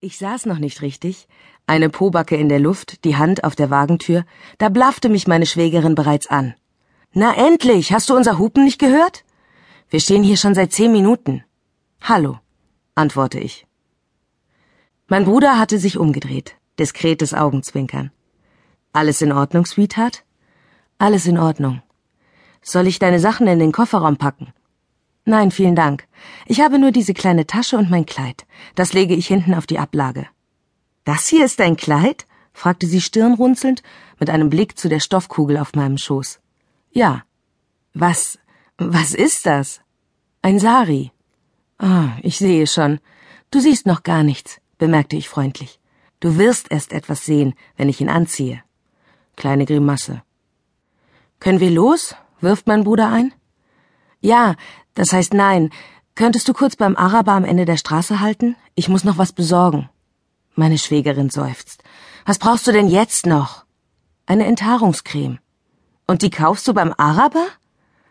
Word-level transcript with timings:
Ich 0.00 0.16
saß 0.16 0.46
noch 0.46 0.60
nicht 0.60 0.80
richtig, 0.82 1.26
eine 1.66 1.90
Pobacke 1.90 2.36
in 2.36 2.48
der 2.48 2.60
Luft, 2.60 3.04
die 3.04 3.16
Hand 3.16 3.42
auf 3.42 3.56
der 3.56 3.68
Wagentür, 3.68 4.24
da 4.58 4.68
blaffte 4.68 5.08
mich 5.08 5.26
meine 5.26 5.44
Schwägerin 5.44 5.96
bereits 5.96 6.28
an. 6.28 6.54
Na 7.12 7.34
endlich, 7.34 7.92
hast 7.92 8.08
du 8.08 8.14
unser 8.14 8.38
Hupen 8.38 8.62
nicht 8.62 8.78
gehört? 8.78 9.24
Wir 9.90 9.98
stehen 9.98 10.22
hier 10.22 10.36
schon 10.36 10.54
seit 10.54 10.72
zehn 10.72 10.92
Minuten. 10.92 11.42
Hallo, 12.00 12.38
antworte 12.94 13.40
ich. 13.40 13.66
Mein 15.08 15.24
Bruder 15.24 15.58
hatte 15.58 15.80
sich 15.80 15.98
umgedreht, 15.98 16.54
diskretes 16.78 17.34
Augenzwinkern. 17.34 18.12
Alles 18.92 19.20
in 19.20 19.32
Ordnung, 19.32 19.66
Sweetheart? 19.66 20.24
Alles 20.98 21.26
in 21.26 21.38
Ordnung. 21.38 21.82
Soll 22.62 22.86
ich 22.86 23.00
deine 23.00 23.18
Sachen 23.18 23.48
in 23.48 23.58
den 23.58 23.72
Kofferraum 23.72 24.16
packen? 24.16 24.52
Nein, 25.28 25.50
vielen 25.50 25.76
Dank. 25.76 26.08
Ich 26.46 26.62
habe 26.62 26.78
nur 26.78 26.90
diese 26.90 27.12
kleine 27.12 27.46
Tasche 27.46 27.76
und 27.76 27.90
mein 27.90 28.06
Kleid. 28.06 28.46
Das 28.74 28.94
lege 28.94 29.14
ich 29.14 29.26
hinten 29.26 29.52
auf 29.52 29.66
die 29.66 29.78
Ablage. 29.78 30.26
Das 31.04 31.26
hier 31.26 31.44
ist 31.44 31.60
dein 31.60 31.76
Kleid? 31.76 32.26
fragte 32.54 32.86
sie 32.86 33.02
stirnrunzelnd, 33.02 33.82
mit 34.18 34.30
einem 34.30 34.48
Blick 34.48 34.78
zu 34.78 34.88
der 34.88 35.00
Stoffkugel 35.00 35.58
auf 35.58 35.74
meinem 35.74 35.98
Schoß. 35.98 36.40
Ja. 36.92 37.24
Was, 37.92 38.38
was 38.78 39.12
ist 39.12 39.44
das? 39.44 39.82
Ein 40.40 40.58
Sari. 40.58 41.12
Ah, 41.76 42.16
ich 42.22 42.38
sehe 42.38 42.66
schon. 42.66 42.98
Du 43.50 43.60
siehst 43.60 43.84
noch 43.84 44.04
gar 44.04 44.22
nichts, 44.22 44.62
bemerkte 44.78 45.16
ich 45.16 45.28
freundlich. 45.28 45.78
Du 46.20 46.38
wirst 46.38 46.72
erst 46.72 46.94
etwas 46.94 47.26
sehen, 47.26 47.52
wenn 47.76 47.90
ich 47.90 48.00
ihn 48.00 48.08
anziehe. 48.08 48.62
Kleine 49.36 49.66
Grimasse. 49.66 50.22
Können 51.38 51.60
wir 51.60 51.70
los? 51.70 52.16
wirft 52.40 52.66
mein 52.66 52.82
Bruder 52.82 53.10
ein. 53.10 53.34
Ja, 54.20 54.54
das 54.94 55.12
heißt 55.12 55.34
nein. 55.34 55.70
Könntest 56.14 56.48
du 56.48 56.52
kurz 56.52 56.74
beim 56.74 56.96
Araber 56.96 57.32
am 57.32 57.44
Ende 57.44 57.64
der 57.64 57.76
Straße 57.76 58.20
halten? 58.20 58.56
Ich 58.74 58.88
muss 58.88 59.04
noch 59.04 59.18
was 59.18 59.32
besorgen. 59.32 59.88
Meine 60.54 60.78
Schwägerin 60.78 61.30
seufzt. 61.30 61.84
Was 62.26 62.38
brauchst 62.38 62.66
du 62.66 62.72
denn 62.72 62.88
jetzt 62.88 63.26
noch? 63.26 63.64
Eine 64.26 64.46
Enthaarungscreme. 64.46 65.38
Und 66.06 66.22
die 66.22 66.30
kaufst 66.30 66.66
du 66.66 66.74
beim 66.74 66.92
Araber? 66.96 67.46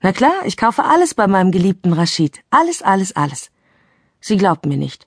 Na 0.00 0.12
klar, 0.12 0.44
ich 0.44 0.56
kaufe 0.56 0.82
alles 0.84 1.14
bei 1.14 1.28
meinem 1.28 1.52
geliebten 1.52 1.92
Rashid. 1.92 2.40
Alles, 2.50 2.82
alles, 2.82 3.14
alles. 3.14 3.50
Sie 4.20 4.36
glaubt 4.36 4.66
mir 4.66 4.76
nicht. 4.76 5.06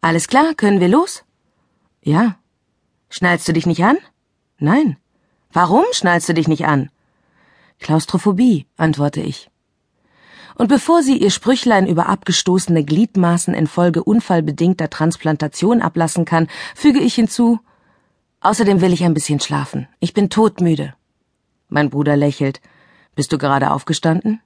Alles 0.00 0.26
klar, 0.26 0.54
können 0.54 0.80
wir 0.80 0.88
los? 0.88 1.24
Ja. 2.02 2.36
Schnallst 3.10 3.46
du 3.46 3.52
dich 3.52 3.66
nicht 3.66 3.84
an? 3.84 3.96
Nein. 4.58 4.96
Warum 5.52 5.84
schnallst 5.92 6.28
du 6.28 6.34
dich 6.34 6.48
nicht 6.48 6.66
an? 6.66 6.90
Klaustrophobie, 7.84 8.66
antworte 8.76 9.20
ich. 9.20 9.50
Und 10.56 10.68
bevor 10.68 11.02
sie 11.02 11.18
ihr 11.18 11.30
Sprüchlein 11.30 11.86
über 11.86 12.08
abgestoßene 12.08 12.82
Gliedmaßen 12.82 13.54
infolge 13.54 14.02
unfallbedingter 14.02 14.88
Transplantation 14.88 15.82
ablassen 15.82 16.24
kann, 16.24 16.48
füge 16.74 16.98
ich 16.98 17.14
hinzu 17.14 17.60
Außerdem 18.40 18.80
will 18.82 18.92
ich 18.92 19.04
ein 19.04 19.14
bisschen 19.14 19.40
schlafen. 19.40 19.88
Ich 20.00 20.12
bin 20.12 20.28
todmüde. 20.28 20.94
Mein 21.68 21.88
Bruder 21.88 22.14
lächelt. 22.14 22.60
Bist 23.14 23.32
du 23.32 23.38
gerade 23.38 23.70
aufgestanden? 23.70 24.40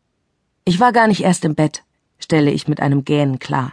Ich 0.65 0.79
war 0.79 0.93
gar 0.93 1.09
nicht 1.09 1.23
erst 1.23 1.45
im 1.45 1.57
Bett, 1.57 1.83
stelle 2.21 2.53
ich 2.53 2.69
mit 2.69 2.81
einem 2.81 3.05
Gähnen 3.05 3.41
klar. 3.41 3.73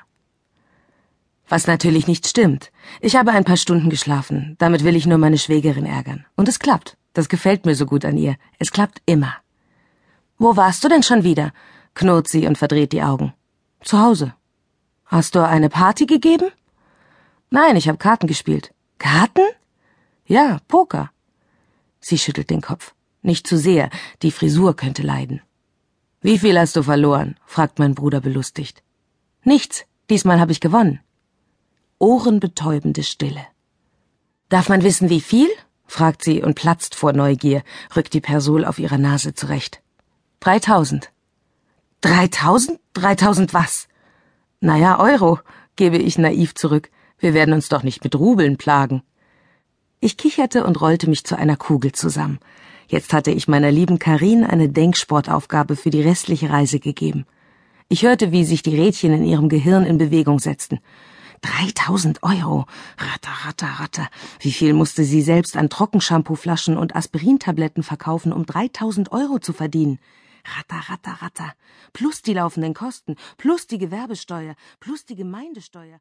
Was 1.48 1.68
natürlich 1.68 2.08
nicht 2.08 2.28
stimmt. 2.28 2.72
Ich 3.02 3.16
habe 3.16 3.32
ein 3.32 3.44
paar 3.44 3.58
Stunden 3.58 3.92
geschlafen. 3.92 4.56
Damit 4.58 4.84
will 4.84 4.96
ich 4.96 5.06
nur 5.06 5.20
meine 5.20 5.38
Schwägerin 5.38 5.86
ärgern. 5.86 6.26
Und 6.36 6.48
es 6.48 6.58
klappt. 6.58 6.98
Das 7.14 7.30
gefällt 7.30 7.68
mir 7.68 7.76
so 7.76 7.86
gut 7.86 8.04
an 8.04 8.18
ihr. 8.18 8.36
Es 8.58 8.72
klappt 8.72 9.04
immer. 9.06 9.36
Wo 10.38 10.56
warst 10.56 10.84
du 10.84 10.90
denn 10.90 11.04
schon 11.04 11.24
wieder? 11.24 11.54
knurrt 11.94 12.28
sie 12.28 12.46
und 12.46 12.58
verdreht 12.58 12.92
die 12.92 13.04
Augen. 13.04 13.34
Zu 13.82 14.00
Hause. 14.00 14.34
Hast 15.06 15.36
du 15.36 15.48
eine 15.48 15.70
Party 15.70 16.06
gegeben? 16.06 16.50
Nein, 17.50 17.76
ich 17.76 17.88
habe 17.88 17.98
Karten 17.98 18.28
gespielt. 18.28 18.74
Karten? 18.98 19.48
Ja, 20.26 20.60
Poker. 20.68 21.12
Sie 22.00 22.18
schüttelt 22.18 22.50
den 22.50 22.62
Kopf. 22.62 22.94
Nicht 23.22 23.48
zu 23.48 23.58
sehr, 23.58 23.90
die 24.22 24.32
Frisur 24.32 24.76
könnte 24.76 25.04
leiden. 25.04 25.42
Wie 26.22 26.38
viel 26.40 26.60
hast 26.60 26.76
du 26.76 26.84
verloren? 26.84 27.38
fragt 27.46 27.80
mein 27.80 27.96
Bruder 27.96 28.20
belustigt. 28.20 28.84
Nichts, 29.44 29.86
diesmal 30.10 30.40
habe 30.40 30.52
ich 30.52 30.60
gewonnen. 30.60 31.00
Ohrenbetäubende 31.98 33.04
Stille. 33.04 33.46
Darf 34.50 34.70
man 34.70 34.84
wissen, 34.84 35.10
wie 35.10 35.22
viel? 35.22 35.50
fragt 35.88 36.24
sie 36.24 36.42
und 36.42 36.56
platzt 36.56 36.96
vor 36.96 37.14
Neugier, 37.14 37.64
rückt 37.96 38.14
die 38.14 38.22
Persol 38.22 38.66
auf 38.66 38.80
ihrer 38.80 38.98
Nase 38.98 39.34
zurecht. 39.34 39.82
Dreitausend. 40.46 41.12
Dreitausend? 42.02 42.80
Dreitausend 42.94 43.56
was? 43.56 43.88
Naja, 44.60 45.00
Euro, 45.00 45.40
gebe 45.76 45.98
ich 45.98 46.20
naiv 46.20 46.54
zurück. 46.54 46.92
Wir 47.18 47.34
werden 47.34 47.56
uns 47.56 47.68
doch 47.68 47.82
nicht 47.82 48.04
mit 48.04 48.14
Rubeln 48.14 48.58
plagen. 48.58 49.02
Ich 50.02 50.18
kicherte 50.18 50.64
und 50.64 50.80
rollte 50.80 51.10
mich 51.10 51.24
zu 51.24 51.36
einer 51.36 51.58
Kugel 51.58 51.94
zusammen. 51.94 52.38
Jetzt 52.88 53.12
hatte 53.12 53.32
ich 53.32 53.48
meiner 53.48 53.72
lieben 53.72 53.98
Karin 53.98 54.44
eine 54.44 54.70
Denksportaufgabe 54.70 55.76
für 55.76 55.90
die 55.90 56.04
restliche 56.04 56.52
Reise 56.52 56.80
gegeben. 56.80 57.26
Ich 57.90 58.04
hörte, 58.04 58.32
wie 58.32 58.46
sich 58.46 58.62
die 58.62 58.80
Rädchen 58.80 59.14
in 59.14 59.26
ihrem 59.26 59.50
Gehirn 59.50 59.84
in 59.84 59.98
Bewegung 59.98 60.38
setzten. 60.38 60.78
Dreitausend 61.42 62.22
Euro. 62.22 62.68
Ratter, 63.00 63.48
ratter, 63.48 63.80
ratter. 63.80 64.10
Wie 64.42 64.52
viel 64.52 64.74
musste 64.74 65.06
sie 65.06 65.24
selbst 65.24 65.58
an 65.58 65.72
Trockenshampooflaschen 65.72 66.78
und 66.78 66.96
Aspirintabletten 66.96 67.82
verkaufen, 67.82 68.32
um 68.32 68.46
dreitausend 68.46 69.12
Euro 69.12 69.40
zu 69.40 69.52
verdienen? 69.52 69.98
Ratter, 70.46 70.90
ratter, 70.90 71.18
ratter. 71.22 71.54
Plus 71.92 72.22
die 72.22 72.34
laufenden 72.34 72.74
Kosten, 72.74 73.16
plus 73.38 73.66
die 73.68 73.80
Gewerbesteuer, 73.80 74.56
plus 74.80 75.06
die 75.06 75.16
Gemeindesteuer. 75.16 76.00